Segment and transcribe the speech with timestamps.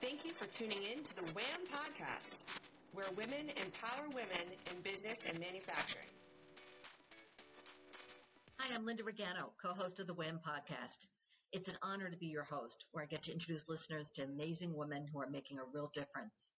[0.00, 2.40] Thank you for tuning in to the WHAM podcast,
[2.92, 6.04] where women empower women in business and manufacturing.
[8.58, 11.06] Hi, I'm Linda Regano, co-host of the WHAM podcast.
[11.52, 14.76] It's an honor to be your host, where I get to introduce listeners to amazing
[14.76, 16.52] women who are making a real difference.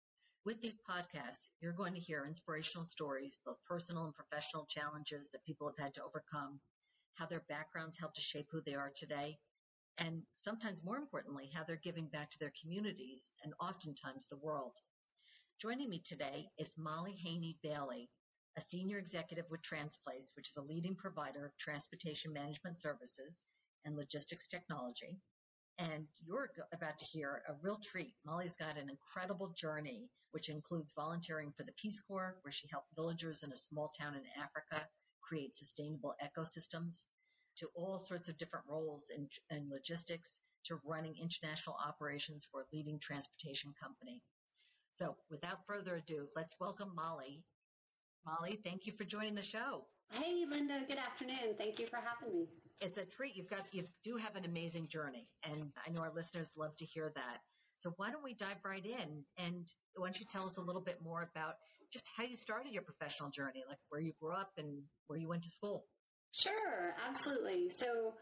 [0.44, 5.46] With these podcasts, you're going to hear inspirational stories, both personal and professional challenges that
[5.46, 6.60] people have had to overcome,
[7.14, 9.38] how their backgrounds help to shape who they are today,
[9.98, 14.78] and sometimes more importantly, how they're giving back to their communities and oftentimes the world.
[15.60, 18.10] Joining me today is Molly Haney Bailey,
[18.58, 23.40] a senior executive with Transplace, which is a leading provider of transportation management services
[23.86, 25.20] and logistics technology.
[25.80, 28.14] And you're about to hear a real treat.
[28.26, 32.96] Molly's got an incredible journey, which includes volunteering for the Peace Corps, where she helped
[32.96, 34.88] villagers in a small town in Africa
[35.22, 37.04] create sustainable ecosystems,
[37.58, 42.76] to all sorts of different roles in, in logistics, to running international operations for a
[42.76, 44.22] leading transportation company.
[44.96, 47.44] So without further ado, let's welcome Molly.
[48.26, 49.86] Molly, thank you for joining the show.
[50.12, 50.84] Hey, Linda.
[50.88, 51.56] Good afternoon.
[51.58, 52.48] Thank you for having me.
[52.82, 53.36] It's a treat.
[53.36, 56.86] You've got, you do have an amazing journey, and I know our listeners love to
[56.86, 57.40] hear that.
[57.76, 59.24] So why don't we dive right in?
[59.38, 61.56] And why don't you tell us a little bit more about
[61.94, 65.28] just how you started your professional journey, like where you grew up and where you
[65.28, 65.86] went to school?
[66.32, 67.72] Sure, absolutely.
[67.80, 68.14] So,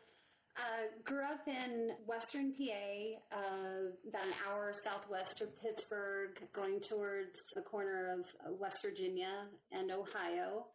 [0.57, 7.39] uh, grew up in Western PA, uh, about an hour southwest of Pittsburgh, going towards
[7.55, 10.65] the corner of West Virginia and Ohio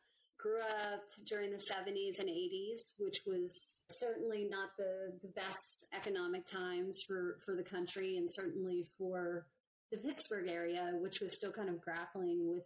[0.42, 6.46] grew up during the 70s and 80s, which was certainly not the, the best economic
[6.46, 9.46] times for, for the country and certainly for
[9.90, 12.64] the Pittsburgh area, which was still kind of grappling with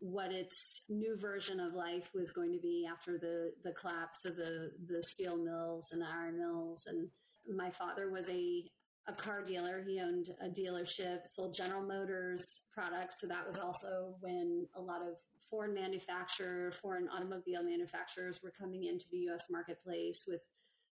[0.00, 4.36] what its new version of life was going to be after the, the collapse of
[4.36, 6.86] the, the steel mills and the iron mills.
[6.86, 7.08] And
[7.54, 8.64] my father was a
[9.08, 9.82] a car dealer.
[9.86, 13.20] He owned a dealership, sold General Motors products.
[13.20, 15.14] So that was also when a lot of
[15.48, 20.40] foreign manufacturer, foreign automobile manufacturers were coming into the US marketplace with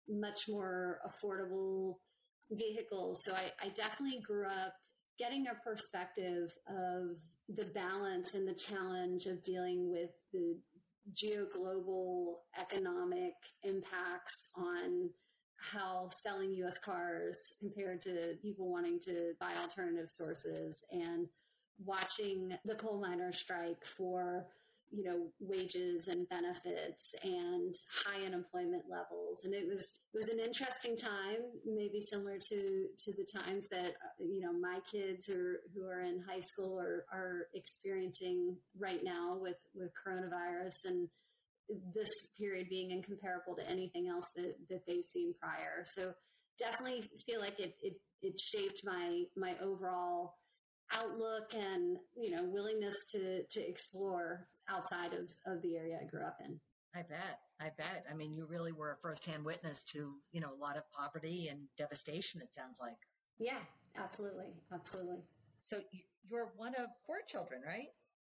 [0.07, 1.95] much more affordable
[2.51, 3.23] vehicles.
[3.23, 4.73] So I, I definitely grew up
[5.17, 7.17] getting a perspective of
[7.49, 10.57] the balance and the challenge of dealing with the
[11.13, 13.33] geo-global economic
[13.63, 15.09] impacts on
[15.57, 21.27] how selling US cars compared to people wanting to buy alternative sources and
[21.83, 24.47] watching the coal miners strike for
[24.91, 27.75] you know wages and benefits and
[28.05, 33.11] high unemployment levels and it was it was an interesting time maybe similar to to
[33.13, 37.47] the times that you know my kids are who are in high school are are
[37.55, 41.09] experiencing right now with with coronavirus and
[41.93, 45.85] this period being incomparable to anything else that, that they've seen prior.
[45.85, 46.13] So
[46.59, 50.35] definitely feel like it, it, it shaped my, my overall
[50.91, 56.25] outlook and, you know, willingness to, to explore outside of, of the area I grew
[56.25, 56.59] up in.
[56.95, 57.39] I bet.
[57.59, 58.05] I bet.
[58.09, 61.49] I mean, you really were a firsthand witness to, you know, a lot of poverty
[61.49, 62.97] and devastation, it sounds like.
[63.37, 63.59] Yeah,
[63.97, 64.53] absolutely.
[64.73, 65.19] Absolutely.
[65.59, 65.81] So
[66.29, 67.87] you're one of four children, right?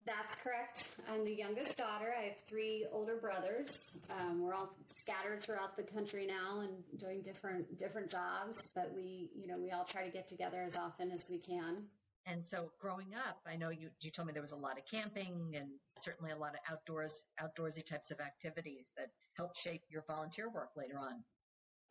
[0.05, 0.91] That's correct.
[1.11, 2.13] I'm the youngest daughter.
[2.17, 3.89] I have three older brothers.
[4.11, 9.31] Um, we're all scattered throughout the country now and doing different different jobs, but we,
[9.35, 11.85] you know, we all try to get together as often as we can.
[12.27, 14.85] And so, growing up, I know you you told me there was a lot of
[14.85, 15.69] camping and
[15.99, 20.69] certainly a lot of outdoors outdoorsy types of activities that helped shape your volunteer work
[20.75, 21.23] later on.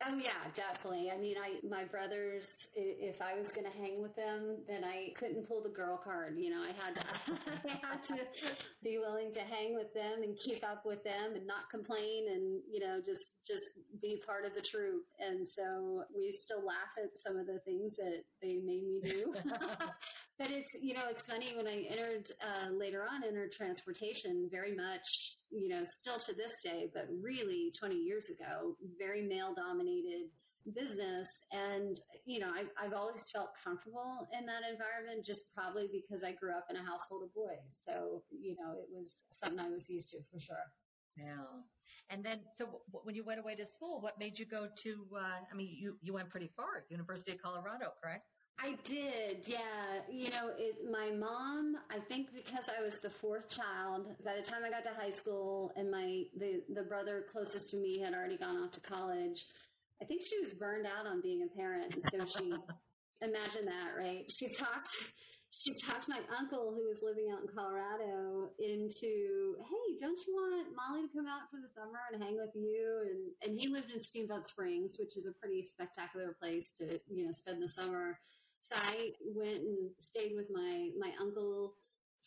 [0.03, 1.09] Oh yeah, definitely.
[1.09, 2.67] I mean, I my brothers.
[2.75, 6.35] If I was going to hang with them, then I couldn't pull the girl card.
[6.37, 8.17] You know, I had to, I had to
[8.83, 12.61] be willing to hang with them and keep up with them and not complain and
[12.69, 13.69] you know just just
[14.01, 15.05] be part of the troop.
[15.19, 19.33] And so we still laugh at some of the things that they made me do.
[20.37, 24.75] but it's you know it's funny when I entered uh, later on entered transportation very
[24.75, 30.27] much you know, still to this day, but really 20 years ago, very male dominated
[30.73, 31.27] business.
[31.51, 36.33] And, you know, I, I've always felt comfortable in that environment just probably because I
[36.33, 37.81] grew up in a household of boys.
[37.87, 40.57] So, you know, it was something I was used to for sure.
[41.17, 41.45] Yeah.
[42.09, 45.39] And then, so when you went away to school, what made you go to, uh,
[45.51, 48.25] I mean, you, you went pretty far, University of Colorado, correct?
[48.57, 50.01] I did, yeah.
[50.09, 51.75] You know, it, my mom.
[51.91, 54.15] I think because I was the fourth child.
[54.23, 57.77] By the time I got to high school, and my the the brother closest to
[57.77, 59.45] me had already gone off to college,
[60.01, 61.93] I think she was burned out on being a parent.
[62.11, 62.53] So she,
[63.21, 64.29] imagine that, right?
[64.31, 64.89] She talked.
[65.51, 70.67] She talked my uncle, who was living out in Colorado, into, hey, don't you want
[70.75, 73.03] Molly to come out for the summer and hang with you?
[73.07, 77.25] And and he lived in Steamboat Springs, which is a pretty spectacular place to you
[77.25, 78.17] know spend the summer.
[78.67, 81.75] So I went and stayed with my my uncle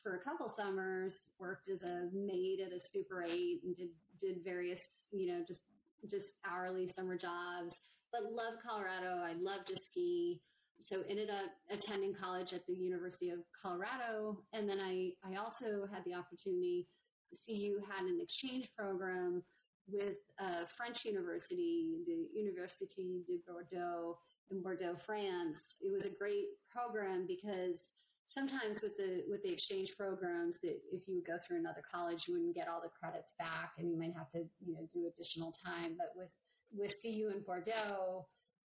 [0.02, 1.14] for a couple summers.
[1.40, 3.88] Worked as a maid at a Super Eight and did
[4.20, 5.62] did various you know just
[6.08, 7.81] just hourly summer jobs.
[8.12, 9.20] But loved Colorado.
[9.23, 10.40] I love to ski.
[10.81, 15.88] So ended up attending college at the University of Colorado, and then I I also
[15.93, 16.87] had the opportunity.
[17.34, 19.43] CU had an exchange program
[19.90, 24.19] with a French university, the Université de Bordeaux,
[24.50, 25.75] in Bordeaux, France.
[25.81, 27.90] It was a great program because
[28.26, 32.35] sometimes with the with the exchange programs that if you go through another college you
[32.35, 35.50] wouldn't get all the credits back and you might have to you know do additional
[35.64, 36.29] time but with
[36.76, 38.26] with CU in Bordeaux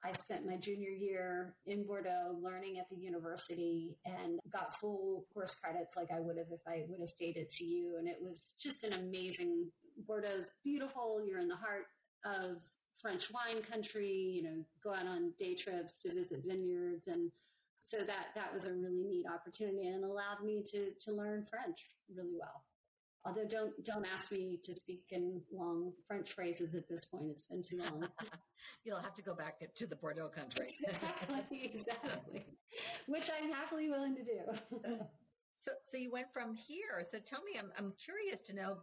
[0.05, 5.55] I spent my junior year in Bordeaux learning at the university and got full course
[5.55, 8.57] credits like I would have if I would have stayed at CU and it was
[8.61, 9.71] just an amazing
[10.09, 11.87] Bordeaux's beautiful you're in the heart
[12.25, 12.59] of
[13.01, 17.09] French wine country, you know, go out on day trips to visit vineyards.
[17.09, 17.31] And
[17.83, 21.87] so that, that was a really neat opportunity and allowed me to, to learn French
[22.15, 22.65] really well.
[23.25, 27.25] Although don't, don't ask me to speak in long French phrases at this point.
[27.29, 28.07] It's been too long.
[28.85, 30.69] You'll have to go back to the Bordeaux country.
[30.89, 32.47] exactly, exactly.
[33.07, 34.81] Which I'm happily willing to do.
[35.59, 37.05] so, so you went from here.
[37.11, 38.79] So tell me, I'm, I'm curious to know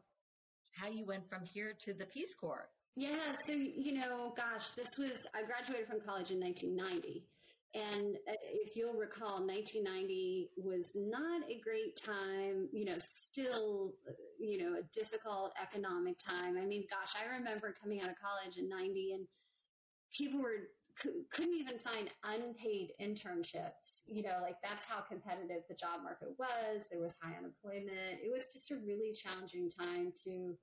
[0.74, 2.70] how you went from here to the Peace Corps.
[2.96, 7.26] Yeah, so you know, gosh, this was I graduated from college in 1990.
[7.76, 13.94] And uh, if you'll recall, 1990 was not a great time, you know, still,
[14.40, 16.56] you know, a difficult economic time.
[16.62, 19.28] I mean, gosh, I remember coming out of college in 90 and
[20.16, 24.04] people were couldn't even find unpaid internships.
[24.06, 26.86] You know, like that's how competitive the job market was.
[26.92, 28.22] There was high unemployment.
[28.24, 30.56] It was just a really challenging time to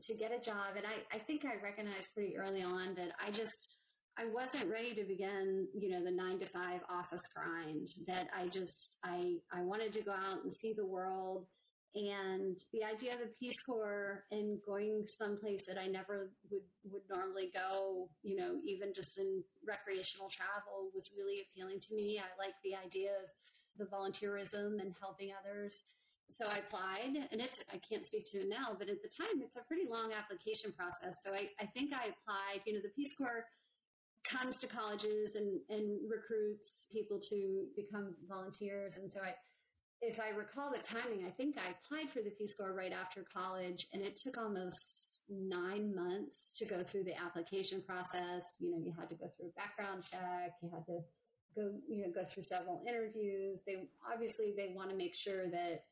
[0.00, 0.76] to get a job.
[0.76, 3.76] And I, I think I recognized pretty early on that I just,
[4.18, 8.48] I wasn't ready to begin, you know, the nine to five office grind that I
[8.48, 11.46] just, I, I wanted to go out and see the world.
[11.94, 17.02] And the idea of the Peace Corps and going someplace that I never would, would
[17.10, 22.18] normally go, you know, even just in recreational travel was really appealing to me.
[22.18, 23.28] I like the idea of
[23.76, 25.84] the volunteerism and helping others.
[26.30, 29.42] So I applied, and it's, I can't speak to it now, but at the time,
[29.42, 31.18] it's a pretty long application process.
[31.22, 33.44] So I, I think I applied, you know, the Peace Corps
[34.24, 38.96] comes to colleges and, and recruits people to become volunteers.
[38.96, 39.34] And so I,
[40.02, 43.24] if I recall the timing, I think I applied for the Peace Corps right after
[43.32, 48.58] college, and it took almost nine months to go through the application process.
[48.58, 50.98] You know, you had to go through a background check, you had to
[51.54, 53.60] go, you know, go through several interviews.
[53.64, 55.84] They obviously they want to make sure that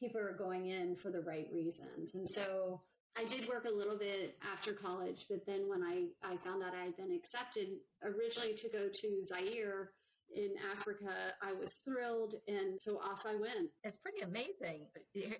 [0.00, 2.14] people are going in for the right reasons.
[2.14, 2.80] And so
[3.18, 6.72] I did work a little bit after college, but then when I, I found out
[6.74, 7.68] I had been accepted
[8.02, 9.90] originally to go to Zaire,
[10.34, 12.34] in Africa, I was thrilled.
[12.46, 13.70] And so off I went.
[13.84, 14.86] It's pretty amazing.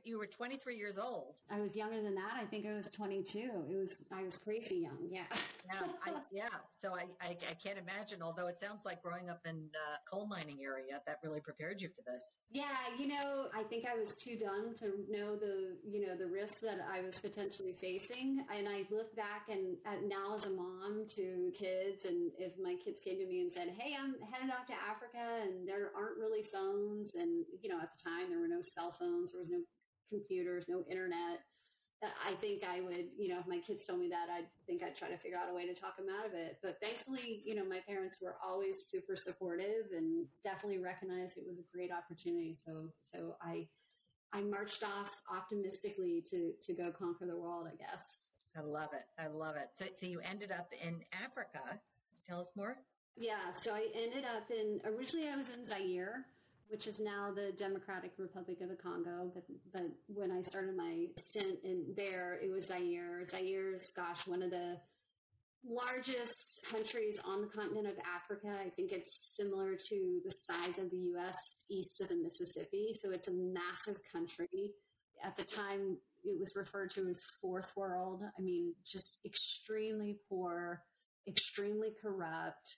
[0.04, 1.34] You were 23 years old.
[1.50, 2.34] I was younger than that.
[2.36, 3.38] I think I was 22.
[3.70, 5.08] It was, I was crazy young.
[5.10, 5.22] Yeah.
[5.66, 5.86] yeah.
[6.04, 6.48] I, yeah.
[6.80, 10.26] So I, I, I, can't imagine, although it sounds like growing up in uh, coal
[10.26, 12.22] mining area, that really prepared you for this.
[12.50, 12.64] Yeah.
[12.98, 16.58] You know, I think I was too dumb to know the, you know, the risks
[16.58, 18.44] that I was potentially facing.
[18.54, 22.74] And I look back and at now as a mom to kids, and if my
[22.82, 26.18] kids came to me and said, Hey, I'm headed off to Africa and there aren't
[26.18, 27.14] really phones.
[27.14, 29.60] And, you know, at the time there were no cell phones, there was no
[30.10, 31.40] computers, no internet.
[32.00, 34.94] I think I would, you know, if my kids told me that, I think I'd
[34.94, 36.58] try to figure out a way to talk them out of it.
[36.62, 41.58] But thankfully, you know, my parents were always super supportive and definitely recognized it was
[41.58, 42.54] a great opportunity.
[42.54, 43.66] So, so I,
[44.32, 48.04] I marched off optimistically to, to go conquer the world, I guess.
[48.56, 49.04] I love it.
[49.20, 49.70] I love it.
[49.74, 51.80] So, so you ended up in Africa.
[52.28, 52.76] Tell us more.
[53.18, 56.26] Yeah, so I ended up in originally I was in Zaire,
[56.68, 59.32] which is now the Democratic Republic of the Congo.
[59.34, 63.26] But but when I started my stint in there, it was Zaire.
[63.28, 64.78] Zaire's gosh, one of the
[65.68, 68.56] largest countries on the continent of Africa.
[68.64, 71.66] I think it's similar to the size of the U.S.
[71.68, 72.94] east of the Mississippi.
[73.02, 74.74] So it's a massive country.
[75.24, 78.22] At the time, it was referred to as fourth world.
[78.22, 80.84] I mean, just extremely poor,
[81.26, 82.76] extremely corrupt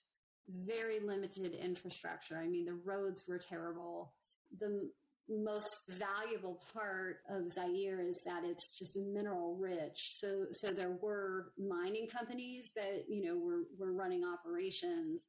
[0.66, 2.36] very limited infrastructure.
[2.36, 4.12] I mean, the roads were terrible.
[4.58, 4.90] The
[5.28, 10.16] most valuable part of Zaire is that it's just mineral rich.
[10.18, 15.22] So, so there were mining companies that, you know, were, were running operations.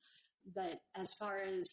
[0.55, 1.67] But as far as,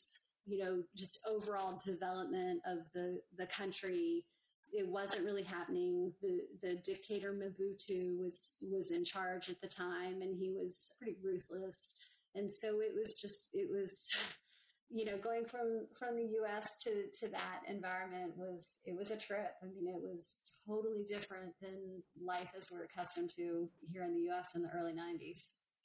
[0.47, 4.25] you know, just overall development of the, the country,
[4.73, 6.12] it wasn't really happening.
[6.21, 11.17] The the dictator Mobutu was was in charge at the time, and he was pretty
[11.23, 11.97] ruthless.
[12.38, 14.04] And so it was just, it was
[14.90, 16.76] you know, going from from the U.S.
[16.85, 19.52] to to that environment was it was a trip.
[19.62, 24.21] I mean, it was totally different than life as we're accustomed to here in the
[24.23, 24.54] U.S.
[24.54, 25.40] in the early '90s.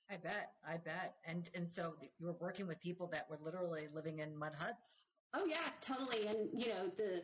[0.10, 3.88] I bet, I bet, and and so you were working with people that were literally
[3.94, 5.08] living in mud huts.
[5.34, 6.28] Oh yeah, totally.
[6.28, 7.24] And you know the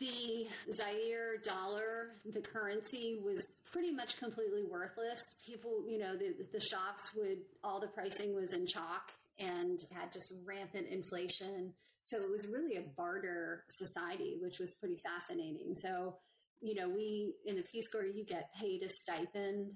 [0.00, 5.36] the Zaire dollar, the currency was pretty much completely worthless.
[5.44, 10.12] People, you know, the the shops would all the pricing was in chalk and had
[10.12, 11.72] just rampant inflation.
[12.04, 15.74] So it was really a barter society, which was pretty fascinating.
[15.74, 16.16] So,
[16.60, 19.72] you know, we in the Peace Corps, you get paid a stipend.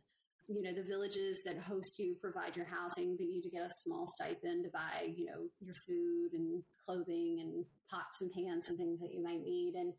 [0.48, 4.08] You know, the villages that host you provide your housing, but you get a small
[4.08, 8.98] stipend to buy, you know, your food and clothing and pots and pans and things
[9.00, 9.74] that you might need.
[9.76, 9.92] And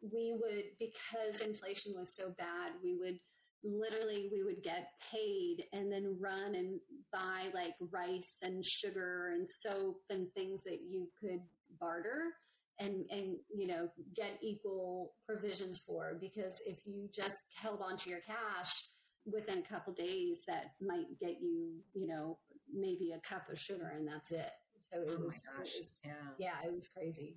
[0.00, 3.18] we would, because inflation was so bad, we would
[3.64, 6.78] literally we would get paid and then run and
[7.12, 11.40] buy like rice and sugar and soap and things that you could
[11.80, 12.34] barter
[12.78, 16.16] and and you know get equal provisions for.
[16.20, 18.90] Because if you just held onto your cash
[19.26, 22.38] within a couple days that might get you you know
[22.72, 24.50] maybe a cup of sugar and that's it.
[24.80, 26.12] So it, oh was, it was yeah.
[26.38, 27.36] yeah it was crazy.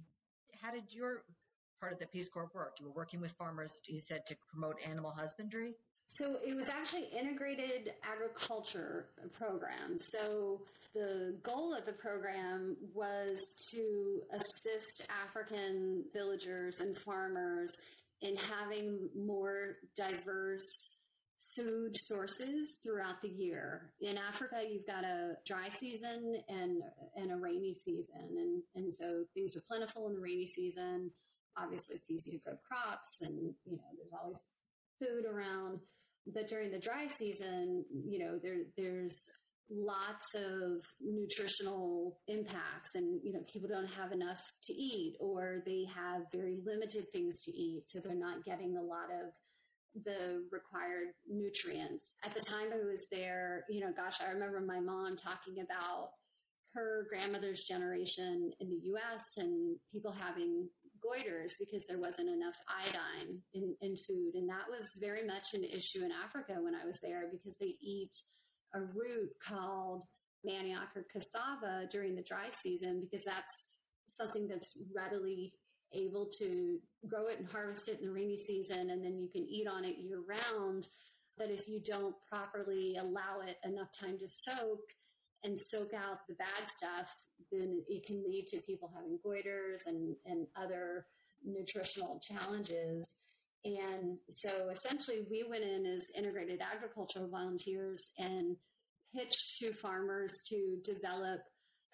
[0.61, 1.23] How did your
[1.81, 4.77] part of the peace corps work you were working with farmers you said to promote
[4.87, 5.73] animal husbandry
[6.13, 9.97] so it was actually integrated agriculture program.
[9.99, 10.61] So
[10.93, 17.71] the goal of the program was to assist African villagers and farmers
[18.21, 20.97] in having more diverse
[21.55, 23.91] food sources throughout the year.
[24.01, 26.81] In Africa, you've got a dry season and
[27.15, 31.09] and a rainy season, and and so things are plentiful in the rainy season.
[31.57, 34.39] Obviously, it's easy to grow crops, and you know there's always
[34.99, 35.79] food around.
[36.27, 39.17] But during the dry season, you know, there there's
[39.71, 45.85] lots of nutritional impacts and you know people don't have enough to eat or they
[45.95, 49.31] have very limited things to eat so they're not getting a lot of
[50.03, 54.79] the required nutrients at the time i was there you know gosh i remember my
[54.79, 56.09] mom talking about
[56.73, 60.67] her grandmother's generation in the us and people having
[61.03, 64.35] goiters because there wasn't enough iodine in, in food.
[64.35, 67.75] And that was very much an issue in Africa when I was there because they
[67.81, 68.15] eat
[68.73, 70.03] a root called
[70.47, 73.69] manioc or cassava during the dry season because that's
[74.07, 75.53] something that's readily
[75.93, 79.45] able to grow it and harvest it in the rainy season and then you can
[79.47, 80.87] eat on it year round.
[81.37, 84.81] But if you don't properly allow it enough time to soak,
[85.43, 87.15] and soak out the bad stuff,
[87.51, 91.05] then it can lead to people having goiters and, and other
[91.43, 93.05] nutritional challenges.
[93.63, 98.55] And so essentially, we went in as integrated agricultural volunteers and
[99.15, 101.41] pitched to farmers to develop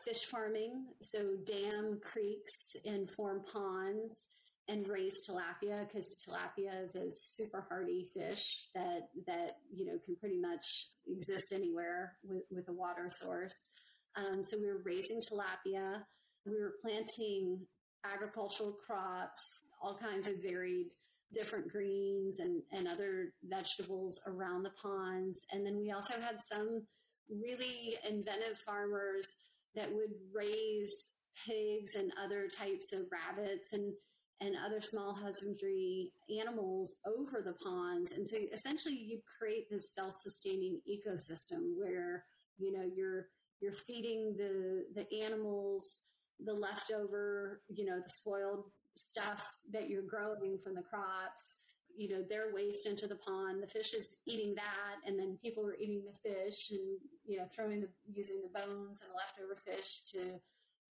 [0.04, 4.30] fish farming, so dam creeks and form ponds
[4.70, 10.16] and raise tilapia because tilapia is a super hardy fish that that you know can
[10.18, 13.72] pretty much exist anywhere with, with a water source.
[14.18, 16.02] Um, so we were raising tilapia.
[16.46, 17.60] We were planting
[18.04, 20.88] agricultural crops, all kinds of varied
[21.34, 25.46] different greens and, and other vegetables around the ponds.
[25.52, 26.84] And then we also had some
[27.30, 29.36] really inventive farmers
[29.76, 31.12] that would raise
[31.46, 33.94] pigs and other types of rabbits and
[34.40, 38.12] and other small husbandry animals over the ponds.
[38.12, 42.24] And so essentially you create this self-sustaining ecosystem where,
[42.60, 43.30] you know, you're,
[43.62, 46.02] you're feeding the, the animals
[46.44, 51.62] the leftover, you know, the spoiled stuff that you're growing from the crops,
[51.96, 53.62] you know, their waste into the pond.
[53.62, 57.46] The fish is eating that, and then people are eating the fish and, you know,
[57.54, 60.40] throwing the, using the bones and the leftover fish to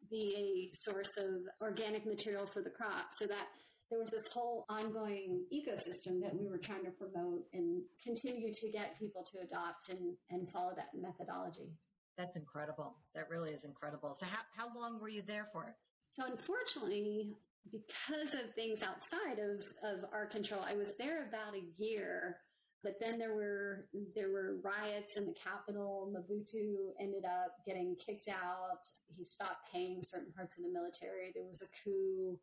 [0.09, 3.07] be a source of organic material for the crop.
[3.11, 3.47] So that
[3.89, 8.71] there was this whole ongoing ecosystem that we were trying to promote and continue to
[8.71, 11.69] get people to adopt and, and follow that methodology.
[12.17, 12.95] That's incredible.
[13.13, 14.13] That really is incredible.
[14.13, 15.75] So how, how long were you there for?
[16.11, 17.33] So unfortunately,
[17.71, 22.37] because of things outside of, of our control, I was there about a year
[22.85, 26.13] but then there were there were riots in the capital.
[26.15, 28.87] Mobutu ended up getting kicked out.
[29.07, 31.31] He stopped paying certain parts of the military.
[31.33, 32.39] There was a coup.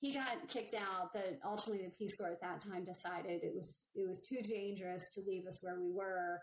[0.00, 3.86] He got kicked out, but ultimately the Peace Corps at that time decided it was
[3.94, 6.40] it was too dangerous to leave us where we were.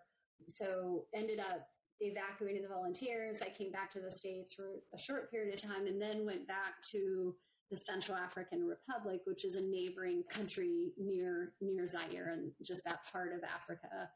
[0.47, 1.67] So ended up
[2.03, 3.41] evacuating the volunteers.
[3.41, 6.47] I came back to the States for a short period of time and then went
[6.47, 7.35] back to
[7.71, 12.99] the Central African Republic, which is a neighboring country near near Zaire and just that
[13.11, 14.09] part of Africa,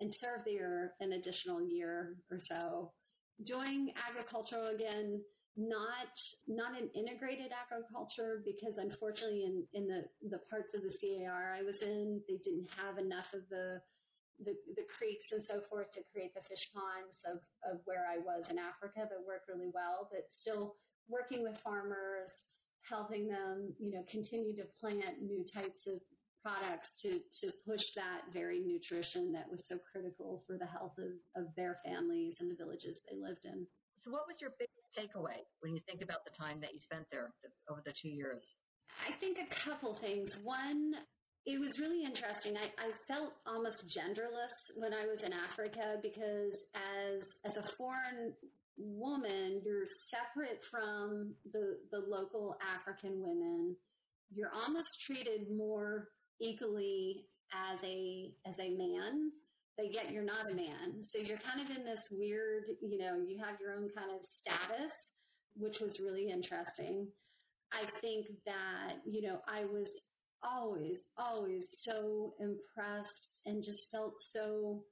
[0.00, 2.92] and served there an additional year or so.
[3.44, 5.22] Doing agriculture again,
[5.56, 11.54] not not an integrated agriculture because unfortunately in, in the, the parts of the CAR
[11.56, 13.80] I was in, they didn't have enough of the
[14.44, 17.40] the, the creeks and so forth to create the fish ponds of,
[17.70, 20.76] of where I was in Africa that worked really well, but still
[21.08, 22.50] working with farmers,
[22.88, 26.00] helping them, you know, continue to plant new types of
[26.42, 31.42] products to, to push that very nutrition that was so critical for the health of,
[31.42, 33.66] of their families and the villages they lived in.
[33.96, 37.04] So, what was your big takeaway when you think about the time that you spent
[37.10, 37.32] there
[37.68, 38.54] over the two years?
[39.06, 40.38] I think a couple things.
[40.42, 40.94] One,
[41.48, 42.56] it was really interesting.
[42.56, 48.34] I, I, felt almost genderless when I was in Africa because as as a foreign
[48.76, 53.76] woman, you're separate from the the local African women.
[54.30, 59.32] You're almost treated more equally as a as a man
[59.78, 63.22] but yet you're not a man so you're kind of in this weird you know
[63.26, 64.92] you have your own kind of status
[65.56, 67.06] which was really interesting
[67.72, 70.02] i think that you know i was
[70.42, 74.84] always always so impressed and just felt so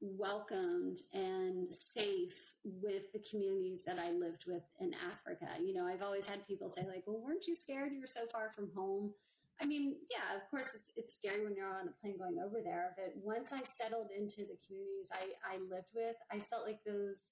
[0.00, 5.48] welcomed and safe with the communities that I lived with in Africa.
[5.62, 8.26] You know, I've always had people say like, "Well, weren't you scared you were so
[8.30, 9.12] far from home?"
[9.60, 12.60] I mean, yeah, of course, it's, it's scary when you're on the plane going over
[12.62, 12.94] there.
[12.96, 17.22] But once I settled into the communities I, I lived with, I felt like those,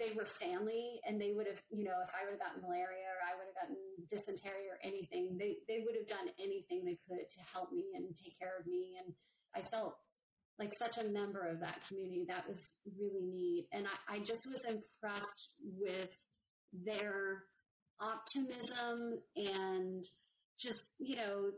[0.00, 3.04] they were family and they would have, you know, if I would have gotten malaria
[3.12, 3.76] or I would have gotten
[4.08, 8.08] dysentery or anything, they, they would have done anything they could to help me and
[8.16, 8.96] take care of me.
[9.04, 9.14] And
[9.54, 9.94] I felt
[10.58, 12.24] like such a member of that community.
[12.26, 13.68] That was really neat.
[13.72, 16.10] And I, I just was impressed with
[16.72, 17.44] their
[18.00, 20.04] optimism and
[20.58, 21.50] just, you know,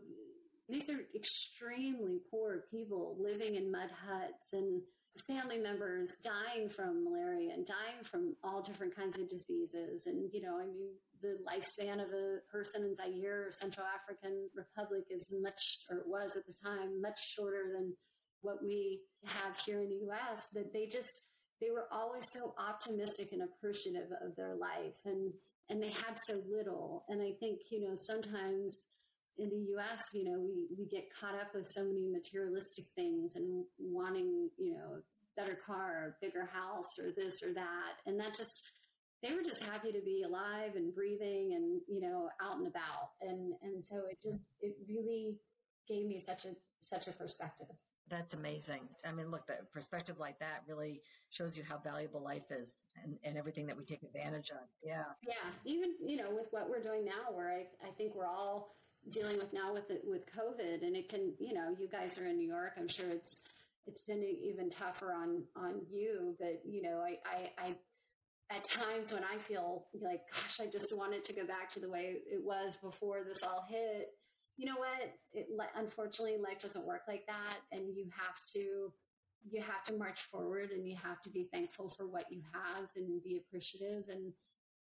[0.69, 4.83] these are extremely poor people living in mud huts and
[5.19, 10.03] family members dying from malaria and dying from all different kinds of diseases.
[10.07, 10.89] And, you know, I mean,
[11.21, 16.07] the lifespan of a person in Zaire or Central African Republic is much, or it
[16.07, 17.95] was at the time, much shorter than
[18.41, 20.49] what we have here in the US.
[20.53, 21.23] But they just,
[21.61, 24.97] they were always so optimistic and appreciative of their life.
[25.05, 25.33] And,
[25.69, 27.05] and they had so little.
[27.09, 28.77] And I think, you know, sometimes
[29.39, 33.33] in the US, you know, we, we get caught up with so many materialistic things
[33.37, 35.01] and wanting, you know,
[35.37, 37.95] better car, or bigger house, or this or that.
[38.07, 38.65] And that just,
[39.23, 43.13] they were just happy to be alive and breathing and, you know, out and about.
[43.23, 45.37] And, and so it just, it really
[45.89, 47.69] gave me such a, such a perspective.
[48.11, 48.81] That's amazing.
[49.07, 53.17] I mean, look, the perspective like that really shows you how valuable life is and,
[53.25, 54.69] and everything that we take advantage of.
[54.85, 55.05] Yeah.
[55.27, 55.35] Yeah.
[55.65, 58.77] Even, you know, with what we're doing now, where I, I think we're all,
[59.11, 62.27] dealing with now with it, with COVID, and it can, you know, you guys are
[62.27, 62.73] in New York.
[62.79, 63.37] I'm sure it's
[63.87, 66.37] it's been even tougher on on you.
[66.39, 67.77] But you know, I I, I
[68.57, 71.81] at times when I feel like, gosh, I just want it to go back to
[71.81, 74.11] the way it was before this all hit.
[74.57, 75.15] You know what?
[75.33, 78.93] It, unfortunately, life doesn't work like that, and you have to
[79.51, 82.89] you have to march forward, and you have to be thankful for what you have,
[82.97, 84.05] and be appreciative.
[84.09, 84.33] And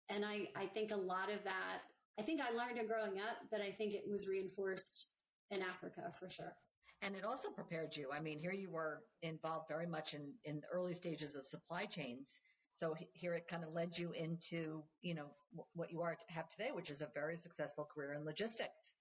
[0.09, 1.79] and I I think a lot of that
[2.17, 5.07] I think I learned it growing up, but I think it was reinforced
[5.51, 6.53] in Africa for sure.
[7.01, 8.09] And it also prepared you.
[8.13, 11.85] I mean, here you were involved very much in, in the early stages of supply
[11.85, 12.27] chains.
[12.75, 15.27] So here it kind of led you into, you know,
[15.73, 18.95] what you are have today, which is a very successful career in logistics.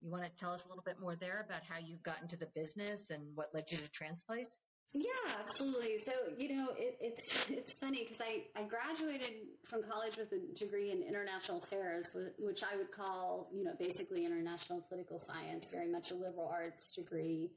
[0.00, 2.36] You want to tell us a little bit more there about how you got into
[2.36, 4.58] the business and what led you to Transplace?
[4.94, 5.08] Yeah,
[5.40, 5.98] absolutely.
[6.04, 9.32] So you know, it, it's it's funny because I I graduated
[9.64, 12.04] from college with a degree in international affairs,
[12.38, 16.94] which I would call you know basically international political science, very much a liberal arts
[16.94, 17.52] degree.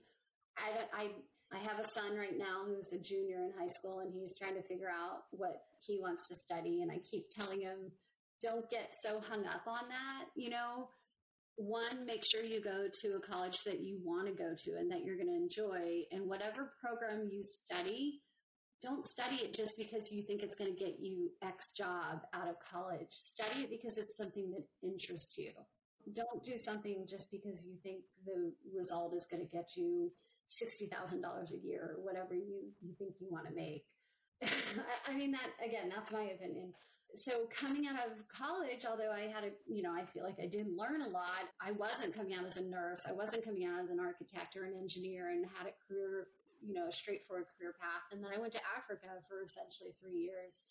[0.58, 1.10] I I
[1.52, 4.56] I have a son right now who's a junior in high school, and he's trying
[4.56, 6.82] to figure out what he wants to study.
[6.82, 7.92] And I keep telling him,
[8.42, 10.26] don't get so hung up on that.
[10.36, 10.90] You know,
[11.58, 14.92] one, make sure you go to a college that you want to go to and
[14.92, 16.04] that you're going to enjoy.
[16.12, 18.22] And whatever program you study,
[18.82, 22.50] don't study it just because you think it's going to get you X job out
[22.50, 23.08] of college.
[23.12, 25.52] Study it because it's something that interests you.
[26.14, 30.12] Don't do something just because you think the result is going to get you
[30.50, 33.86] $60,000 a year or whatever you, you think you want to make.
[35.08, 36.74] I mean, that again, that's my opinion
[37.14, 40.48] so coming out of college, although I had a, you know, I feel like I
[40.48, 43.04] didn't learn a lot, I wasn't coming out as a nurse.
[43.08, 46.28] I wasn't coming out as an architect or an engineer and had a career,
[46.66, 48.12] you know, a straightforward career path.
[48.12, 50.62] And then I went to Africa for essentially three years.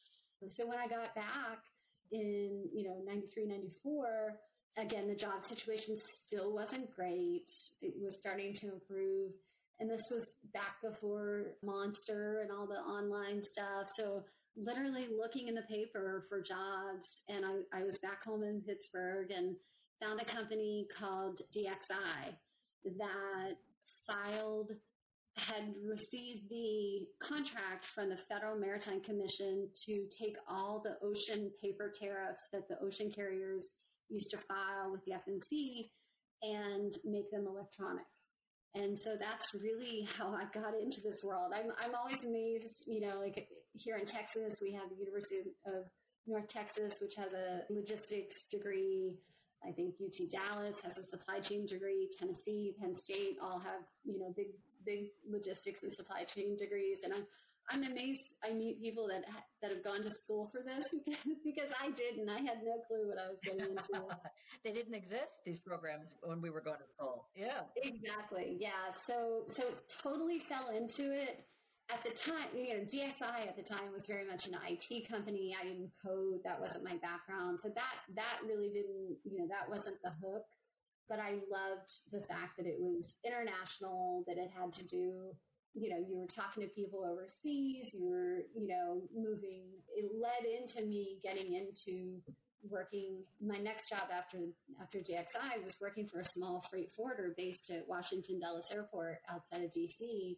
[0.48, 1.64] So when I got back
[2.12, 4.36] in, you know, 93, 94,
[4.76, 7.50] again, the job situation still wasn't great.
[7.80, 9.32] It was starting to improve.
[9.80, 13.90] And this was back before Monster and all the online stuff.
[13.96, 14.24] So
[14.56, 17.22] literally looking in the paper for jobs.
[17.28, 19.56] And I, I was back home in Pittsburgh and
[20.02, 22.34] found a company called DXI
[22.98, 23.54] that
[24.06, 24.72] filed
[25.36, 31.92] had received the contract from the Federal Maritime Commission to take all the ocean paper
[31.92, 33.70] tariffs that the ocean carriers
[34.08, 35.90] used to file with the FMC
[36.42, 38.04] and make them electronic.
[38.74, 41.52] And so that's really how I got into this world.
[41.54, 45.84] I'm, I'm always amazed, you know, like here in Texas, we have the University of
[46.26, 49.16] North Texas, which has a logistics degree.
[49.66, 52.08] I think UT Dallas has a supply chain degree.
[52.18, 54.48] Tennessee, Penn State all have, you know, big
[54.84, 57.26] big logistics and supply chain degrees, and I'm
[57.70, 58.34] I'm amazed.
[58.44, 59.24] I meet people that
[59.62, 60.94] that have gone to school for this
[61.44, 62.28] because I didn't.
[62.28, 64.04] I had no clue what I was getting into.
[64.64, 67.28] they didn't exist these programs when we were going to school.
[67.34, 68.56] Yeah, exactly.
[68.60, 68.92] Yeah.
[69.06, 71.46] So so totally fell into it
[71.90, 72.48] at the time.
[72.54, 75.56] You know, DXI at the time was very much an IT company.
[75.58, 76.40] I didn't code.
[76.44, 77.60] That wasn't my background.
[77.62, 79.16] So that that really didn't.
[79.24, 80.44] You know, that wasn't the hook
[81.08, 85.34] but I loved the fact that it was international, that it had to do,
[85.74, 89.62] you know, you were talking to people overseas, you were, you know, moving.
[89.96, 92.20] It led into me getting into
[92.70, 94.38] working my next job after
[94.80, 99.62] after DXI was working for a small freight forwarder based at Washington Dulles Airport outside
[99.62, 100.36] of DC.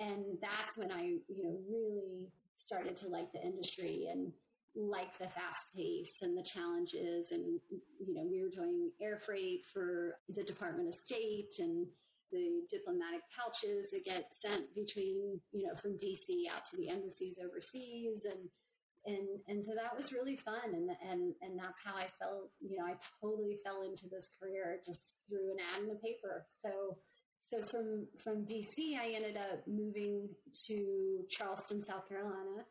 [0.00, 4.32] And that's when I, you know, really started to like the industry and
[4.74, 7.30] like the fast pace and the challenges.
[7.30, 7.60] And,
[8.04, 11.86] you know, we were doing air freight for the Department of State and
[12.34, 17.38] the diplomatic pouches that get sent between, you know, from DC out to the embassies
[17.38, 18.26] overseas.
[18.26, 18.50] And,
[19.06, 20.74] and, and so that was really fun.
[20.74, 24.80] And, and, and that's how I felt, you know, I totally fell into this career
[24.84, 26.46] just through an ad in the paper.
[26.60, 26.98] So,
[27.40, 30.28] so from, from DC, I ended up moving
[30.66, 32.66] to Charleston, South Carolina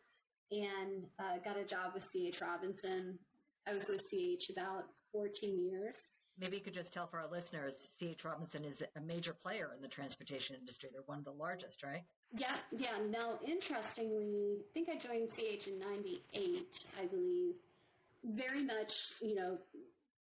[0.51, 3.17] and uh, got a job with CH Robinson.
[3.67, 6.01] I was with CH about 14 years.
[6.39, 9.81] Maybe you could just tell for our listeners, CH Robinson is a major player in
[9.81, 10.89] the transportation industry.
[10.91, 12.03] They're one of the largest, right?
[12.35, 12.97] Yeah, yeah.
[13.09, 17.53] Now, interestingly, I think I joined CH in 98, I believe.
[18.23, 19.59] Very much, you know,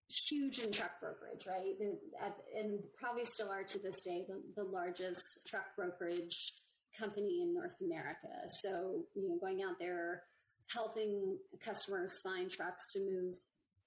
[0.09, 1.73] huge in truck brokerage, right?
[2.21, 6.53] At, and probably still are to this day the, the largest truck brokerage
[6.97, 8.47] company in North America.
[8.47, 10.23] So, you know, going out there,
[10.71, 13.35] helping customers find trucks to move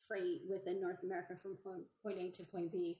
[0.08, 2.98] freight within North America from point, A to point B.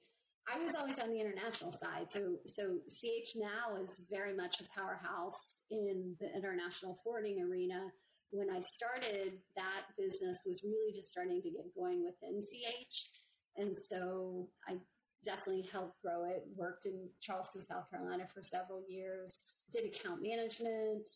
[0.53, 2.07] I was always on the international side.
[2.11, 7.91] So, so CH now is very much a powerhouse in the international forwarding arena.
[8.31, 13.11] When I started, that business was really just starting to get going within CH.
[13.57, 14.77] And so I
[15.25, 21.09] definitely helped grow it, worked in Charleston, South Carolina for several years, did account management,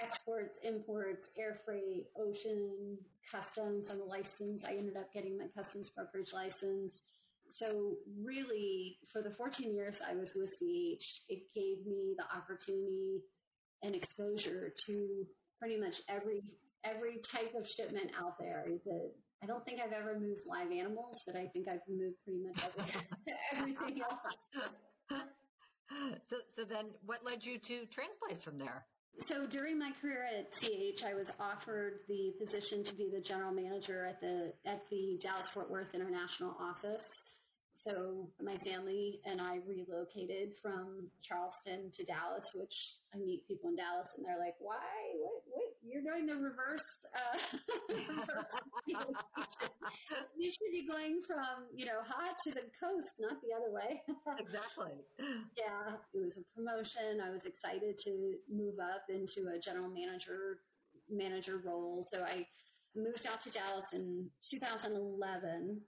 [0.00, 2.98] exports, imports, air freight, ocean,
[3.30, 3.90] customs.
[3.90, 4.64] I'm a license.
[4.64, 7.02] I ended up getting my customs brokerage license.
[7.48, 13.22] So really, for the 14 years I was with CH, it gave me the opportunity
[13.82, 15.26] and exposure to
[15.60, 16.42] pretty much every
[16.84, 18.66] every type of shipment out there.
[18.84, 19.10] The,
[19.42, 22.62] I don't think I've ever moved live animals, but I think I've moved pretty much
[22.64, 22.92] every,
[23.74, 24.20] everything else.
[26.30, 28.86] so, so then what led you to Transplace from there?
[29.20, 33.52] So during my career at CH, I was offered the position to be the general
[33.52, 37.06] manager at the at the Dallas Fort Worth International office.
[37.74, 43.76] So my family and I relocated from Charleston to Dallas, which I meet people in
[43.76, 44.80] Dallas and they're like, "Why?
[45.20, 45.42] What?
[45.46, 45.63] What?
[45.86, 47.04] You're doing the reverse.
[47.14, 48.56] Uh, reverse
[50.38, 54.02] you should be going from you know hot to the coast, not the other way."
[54.38, 54.92] exactly.
[55.56, 57.20] Yeah, it was a promotion.
[57.24, 60.60] I was excited to move up into a general manager
[61.10, 62.04] manager role.
[62.08, 62.46] So I
[62.96, 65.80] moved out to Dallas in 2011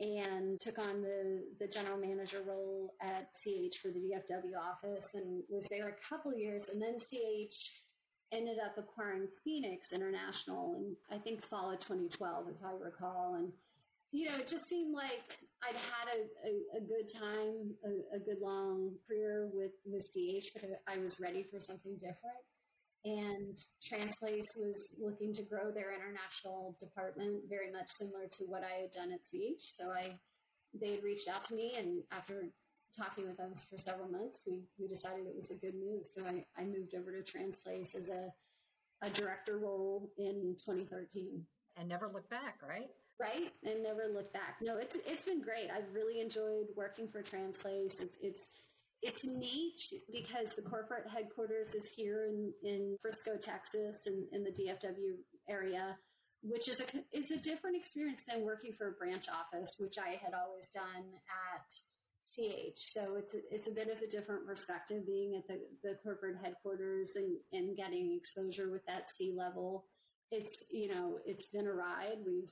[0.00, 5.42] and took on the, the general manager role at CH for the DFW office and
[5.48, 6.68] was there a couple years.
[6.68, 7.81] And then CH
[8.32, 13.36] ended up acquiring Phoenix International and I think fall of 2012, if I recall.
[13.36, 13.52] And,
[14.10, 18.18] you know, it just seemed like I'd had a, a, a good time, a, a,
[18.18, 22.42] good long career with, with CH, but I was ready for something different
[23.04, 28.82] and Transplace was looking to grow their international department very much similar to what I
[28.82, 29.72] had done at CH.
[29.76, 30.18] So I
[30.80, 32.44] they had reached out to me and after
[32.96, 36.06] talking with them for several months, we, we decided it was a good move.
[36.06, 38.32] So I, I moved over to Transplace as a,
[39.02, 41.44] a director role in 2013.
[41.76, 42.90] And never looked back, right?
[43.20, 44.56] Right, and never looked back.
[44.60, 45.70] No, it's it's been great.
[45.70, 48.00] I've really enjoyed working for Transplace.
[48.00, 48.48] It, it's
[49.02, 49.80] it's neat
[50.12, 55.16] because the corporate headquarters is here in, in Frisco, Texas, and in, in the DFW
[55.48, 55.96] area,
[56.42, 60.10] which is a is a different experience than working for a branch office, which I
[60.22, 61.74] had always done at
[62.34, 62.78] CH.
[62.78, 66.36] So it's a, it's a bit of a different perspective being at the, the corporate
[66.42, 69.86] headquarters and, and getting exposure with that C level.
[70.30, 72.18] It's you know it's been a ride.
[72.24, 72.50] We've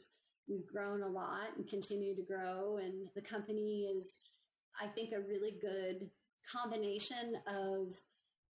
[0.48, 4.22] we've grown a lot and continue to grow, and the company is
[4.80, 6.10] I think a really good
[6.50, 8.00] combination of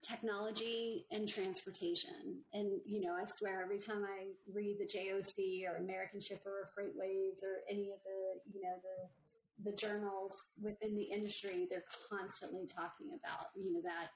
[0.01, 2.41] technology and transportation.
[2.53, 6.69] And, you know, I swear every time I read the JOC or American Shipper or
[6.77, 9.24] FreightWaves or any of the, you know, the,
[9.63, 14.09] the journals within the industry, they're constantly talking about, you know, that,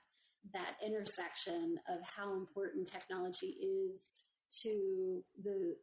[0.54, 4.13] that intersection of how important technology is
[4.62, 5.75] to the,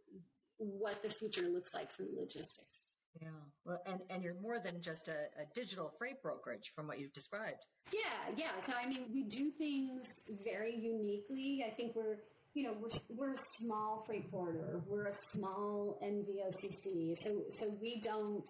[0.58, 2.86] what the future looks like for logistics.
[3.20, 3.28] Yeah.
[3.64, 7.12] Well, and, and you're more than just a, a, digital freight brokerage from what you've
[7.12, 7.64] described.
[7.92, 8.00] Yeah.
[8.36, 8.50] Yeah.
[8.66, 10.06] So, I mean, we do things
[10.44, 11.64] very uniquely.
[11.66, 12.18] I think we're,
[12.54, 14.82] you know, we're, we're a small freight forwarder.
[14.86, 17.16] We're a small NVOCC.
[17.16, 18.48] So, so we don't,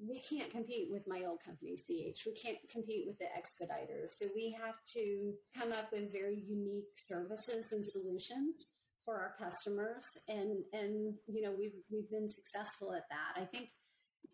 [0.00, 2.26] we can't compete with my old company, CH.
[2.26, 4.10] We can't compete with the expediters.
[4.16, 8.66] So we have to come up with very unique services and solutions
[9.04, 10.04] for our customers.
[10.28, 13.40] And, and, you know, we've, we've been successful at that.
[13.40, 13.70] I think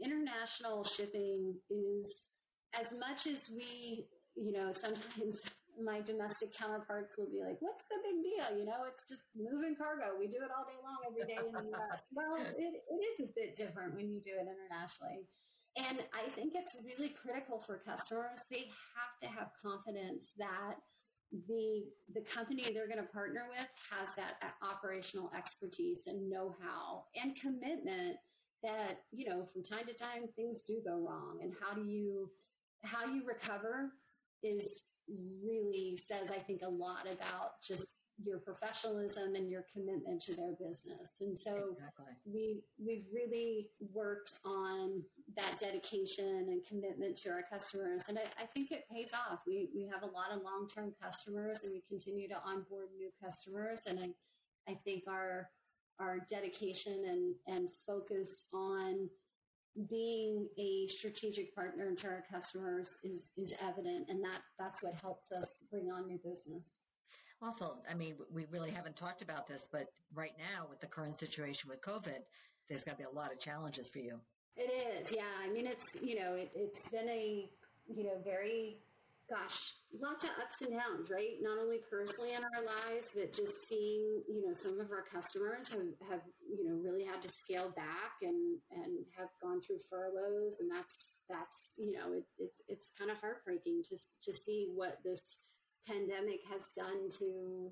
[0.02, 2.24] international shipping is
[2.78, 5.44] as much as we, you know, sometimes
[5.80, 8.58] my domestic counterparts will be like, what's the big deal?
[8.58, 10.18] You know, it's just moving cargo.
[10.18, 12.10] We do it all day long every day in the US.
[12.12, 15.24] well, it, it is a bit different when you do it internationally.
[15.76, 18.42] And I think it's really critical for customers.
[18.50, 20.76] They have to have confidence that
[21.48, 27.34] the the company they're going to partner with has that operational expertise and know-how and
[27.40, 28.16] commitment
[28.62, 32.30] that you know from time to time things do go wrong and how do you
[32.84, 33.92] how you recover
[34.42, 34.88] is
[35.42, 37.91] really says i think a lot about just
[38.24, 42.04] your professionalism and your commitment to their business and so exactly.
[42.24, 45.02] we we've really worked on
[45.36, 49.70] that dedication and commitment to our customers and I, I think it pays off we
[49.74, 53.98] we have a lot of long-term customers and we continue to onboard new customers and
[53.98, 55.48] i i think our
[55.98, 59.08] our dedication and, and focus on
[59.88, 64.06] being a strategic partner to our customers is, is evident.
[64.08, 66.76] And that, that's what helps us bring on new business.
[67.42, 71.16] Also, I mean, we really haven't talked about this, but right now with the current
[71.16, 72.20] situation with COVID,
[72.68, 74.20] there's going to be a lot of challenges for you.
[74.56, 75.22] It is, yeah.
[75.42, 77.50] I mean, it's you know, it, it's been a
[77.88, 78.78] you know very
[79.32, 81.40] gosh, lots of ups and downs, right?
[81.40, 85.68] Not only personally in our lives, but just seeing, you know, some of our customers
[85.70, 90.60] have, have you know, really had to scale back and, and have gone through furloughs.
[90.60, 94.98] And that's, that's, you know, it, it's, it's kind of heartbreaking to, to see what
[95.04, 95.44] this
[95.86, 97.70] pandemic has done to,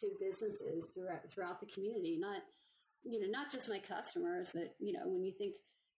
[0.00, 2.18] to businesses throughout, throughout the community.
[2.20, 2.42] Not,
[3.02, 5.54] you know, not just my customers, but, you know, when you think,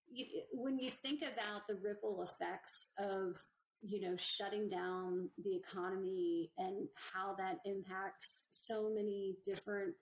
[0.08, 3.36] you, when you think about the ripple effects of
[3.82, 9.94] you know, shutting down the economy and how that impacts so many different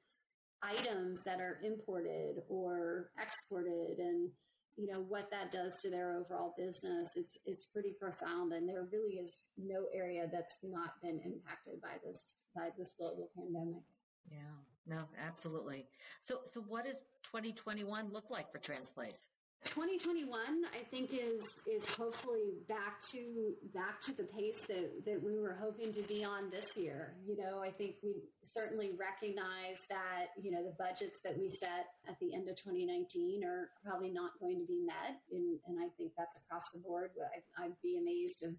[0.62, 4.30] items that are imported or exported and
[4.76, 7.10] you know what that does to their overall business.
[7.16, 11.96] It's it's pretty profound and there really is no area that's not been impacted by
[12.04, 13.82] this by this global pandemic.
[14.30, 14.38] Yeah.
[14.86, 15.86] No absolutely.
[16.20, 19.28] So so what does 2021 look like for transplace
[19.64, 20.40] 2021
[20.74, 25.56] i think is is hopefully back to back to the pace that that we were
[25.60, 27.14] hoping to be on this year.
[27.26, 31.86] You know i think we certainly recognize that you know the budgets that we set
[32.08, 35.20] at the end of 2019 are probably not going to be met.
[35.32, 37.10] And, and i think that's across the board.
[37.58, 38.54] I, i'd be amazed of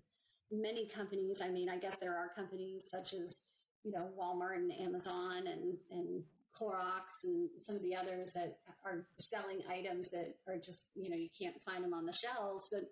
[0.52, 1.40] many companies.
[1.42, 3.36] I mean i guess there are companies such as
[3.84, 6.24] you know walmart and amazon and and
[6.60, 11.18] Clorox and some of the others that are selling items that are just, you know,
[11.18, 12.68] you can't find them on the shelves.
[12.72, 12.84] But,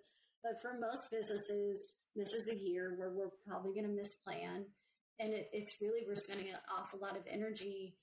[0.42, 4.64] but for most businesses, this is the year where we're probably going to misplan.
[5.20, 7.96] And it, it's really, we're spending an awful lot of energy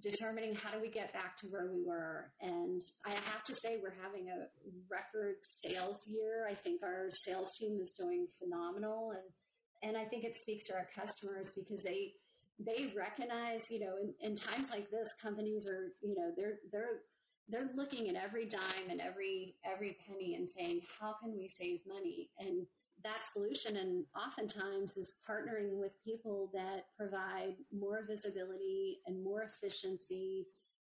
[0.00, 2.32] determining how do we get back to where we were.
[2.40, 4.46] And I have to say, we're having a
[4.90, 6.46] record sales year.
[6.48, 9.12] I think our sales team is doing phenomenal.
[9.12, 12.14] And, and I think it speaks to our customers because they,
[12.58, 17.00] they recognize, you know, in, in times like this, companies are, you know, they're they're
[17.48, 21.80] they're looking at every dime and every every penny and saying, how can we save
[21.86, 22.30] money?
[22.38, 22.66] And
[23.04, 30.46] that solution and oftentimes is partnering with people that provide more visibility and more efficiency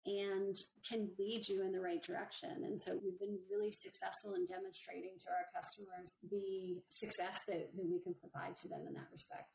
[0.05, 2.51] and can lead you in the right direction.
[2.65, 7.87] And so we've been really successful in demonstrating to our customers the success that, that
[7.87, 9.49] we can provide to them in that respect.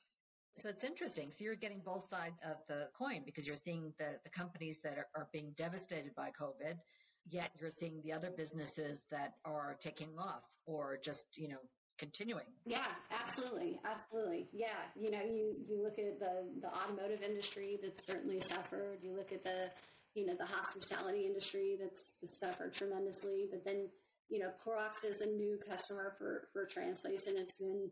[0.58, 1.32] So it's interesting.
[1.32, 4.98] So you're getting both sides of the coin because you're seeing the, the companies that
[4.98, 6.78] are, are being devastated by COVID,
[7.30, 11.60] yet you're seeing the other businesses that are taking off or just, you know,
[12.00, 12.46] continuing.
[12.65, 13.80] Yeah, absolutely.
[13.86, 14.50] Absolutely.
[14.52, 14.78] Yeah.
[14.96, 18.98] You know, you, you look at the, the automotive industry that's certainly suffered.
[19.04, 19.70] You look at the,
[20.15, 23.48] you know, the hospitality industry that's, that's suffered tremendously.
[23.52, 23.89] But then,
[24.30, 27.91] you know, Clorox is a new customer for, for Transplace and it's been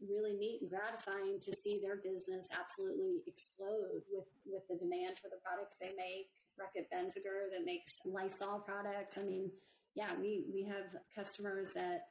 [0.00, 5.28] really neat and gratifying to see their business absolutely explode with, with the demand for
[5.28, 6.28] the products they make.
[6.56, 9.18] Reckitt Benckiser that makes Lysol products.
[9.18, 9.50] I mean,
[9.94, 12.08] yeah, we, we have customers that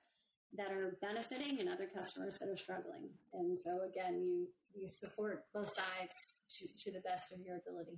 [0.58, 3.10] that are benefiting and other customers that are struggling.
[3.34, 6.14] And so again, you you support both sides
[6.58, 7.98] to, to the best of your ability.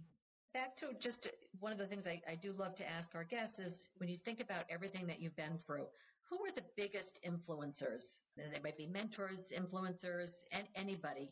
[0.54, 3.60] Back to just one of the things I, I do love to ask our guests
[3.60, 5.86] is when you think about everything that you've been through,
[6.30, 8.20] who are the biggest influencers?
[8.36, 11.32] They might be mentors, influencers, and anybody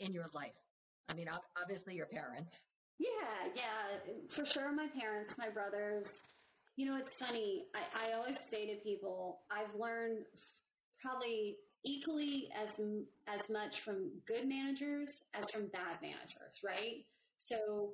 [0.00, 0.52] in your life.
[1.08, 1.28] I mean,
[1.60, 2.60] obviously your parents.
[2.98, 4.72] Yeah, yeah, for sure.
[4.72, 6.08] My parents, my brothers,
[6.76, 7.64] you know, it's funny.
[7.74, 10.24] I, I always say to people, I've learned
[11.00, 12.80] probably equally as
[13.28, 17.04] as much from good managers as from bad managers, right?
[17.38, 17.90] So,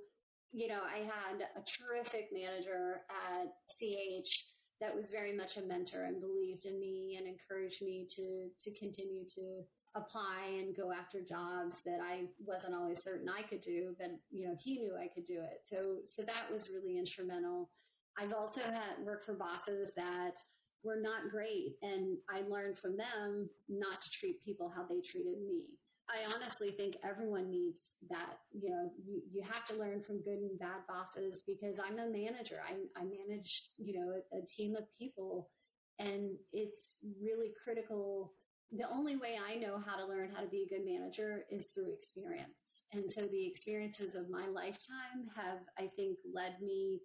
[0.53, 4.47] you know, I had a terrific manager at CH
[4.83, 8.79] that was very much a mentor and believed in me and encouraged me to to
[8.79, 9.63] continue to
[9.95, 14.47] apply and go after jobs that I wasn't always certain I could do, but you
[14.47, 15.61] know, he knew I could do it.
[15.65, 17.71] So so that was really instrumental.
[18.19, 20.37] I've also had worked for bosses that
[20.83, 25.41] were not great, and I learned from them not to treat people how they treated
[25.47, 25.63] me.
[26.09, 28.39] I honestly think everyone needs that.
[28.53, 32.11] You know, you, you have to learn from good and bad bosses because I'm a
[32.11, 32.61] manager.
[32.67, 35.51] I, I manage, you know, a, a team of people,
[35.99, 38.33] and it's really critical
[38.75, 41.67] the only way I know how to learn how to be a good manager is
[41.67, 42.85] through experience.
[42.93, 47.01] And so the experiences of my lifetime have, I think, led me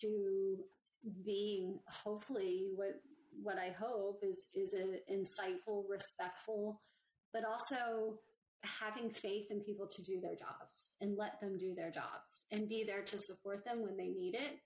[0.00, 0.58] to
[1.24, 3.00] being hopefully what
[3.42, 6.80] what I hope is is an insightful, respectful,
[7.32, 8.18] but also
[8.64, 12.68] having faith in people to do their jobs and let them do their jobs and
[12.68, 14.60] be there to support them when they need it.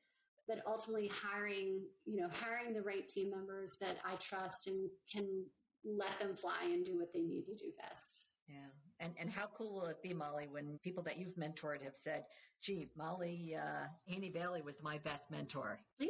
[0.47, 5.45] But ultimately hiring, you know, hiring the right team members that I trust and can
[5.85, 8.23] let them fly and do what they need to do best.
[8.49, 8.57] Yeah.
[9.01, 12.25] And and how cool will it be, Molly, when people that you've mentored have said,
[12.63, 15.79] gee, Molly uh, Haney Bailey was my best mentor.
[16.01, 16.09] Yeah,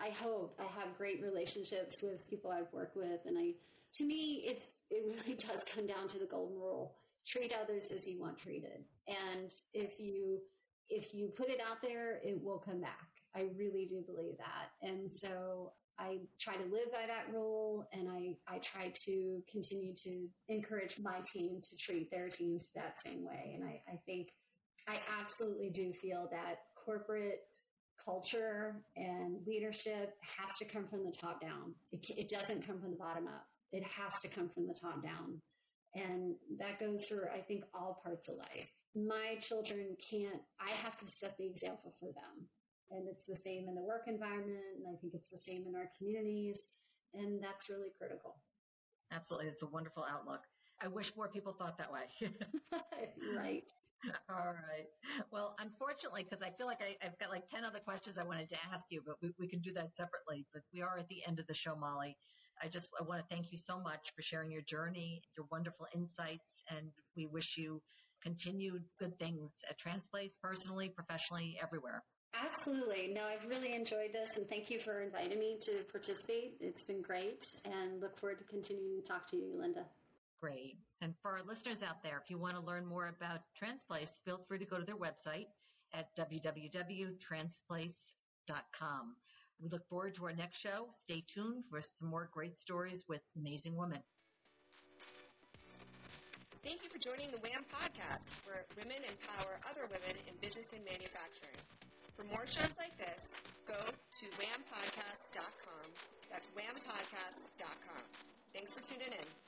[0.00, 0.60] I hope.
[0.60, 3.20] I have great relationships with people I've worked with.
[3.26, 3.54] And I
[3.94, 6.94] to me it it really does come down to the golden rule.
[7.28, 8.84] Treat others as you want treated.
[9.06, 10.40] And if you
[10.88, 13.08] if you put it out there, it will come back.
[13.36, 14.70] I really do believe that.
[14.80, 19.94] And so I try to live by that rule and I, I try to continue
[19.96, 23.54] to encourage my team to treat their teams that same way.
[23.54, 24.28] And I, I think
[24.86, 27.40] I absolutely do feel that corporate
[28.02, 31.74] culture and leadership has to come from the top down.
[31.92, 33.46] It, it doesn't come from the bottom up.
[33.72, 35.42] It has to come from the top down.
[35.94, 38.70] And that goes for, I think, all parts of life.
[38.94, 42.46] My children can't, I have to set the example for them.
[42.90, 44.64] And it's the same in the work environment.
[44.76, 46.60] And I think it's the same in our communities.
[47.14, 48.36] And that's really critical.
[49.12, 49.48] Absolutely.
[49.48, 50.40] It's a wonderful outlook.
[50.80, 52.04] I wish more people thought that way.
[53.36, 53.64] right.
[54.30, 54.86] All right.
[55.32, 58.48] Well, unfortunately, because I feel like I, have got like 10 other questions I wanted
[58.50, 60.46] to ask you, but we, we can do that separately.
[60.52, 62.16] But we are at the end of the show, Molly.
[62.62, 65.86] I just I want to thank you so much for sharing your journey, your wonderful
[65.94, 67.82] insights, and we wish you
[68.22, 72.02] continued good things at Transplace, personally, professionally, everywhere.
[72.34, 73.12] Absolutely.
[73.14, 76.56] No, I've really enjoyed this and thank you for inviting me to participate.
[76.60, 79.86] It's been great and look forward to continuing to talk to you, Linda.
[80.40, 80.76] Great.
[81.00, 84.44] And for our listeners out there, if you want to learn more about Transplace, feel
[84.46, 85.46] free to go to their website
[85.94, 89.16] at www.transplace.com.
[89.60, 90.88] We look forward to our next show.
[91.02, 93.98] Stay tuned for some more great stories with amazing women.
[96.62, 100.84] Thank you for joining the WHAM podcast, where women empower other women in business and
[100.84, 101.56] manufacturing.
[102.16, 103.28] For more shows like this,
[103.66, 105.86] go to whampodcast.com.
[106.30, 108.02] That's whampodcast.com.
[108.52, 109.47] Thanks for tuning in.